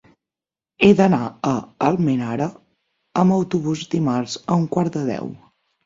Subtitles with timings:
[0.85, 1.19] He d'anar
[1.51, 1.51] a
[1.91, 2.49] Almenara
[3.25, 5.35] amb autobús dimarts a un quart de deu.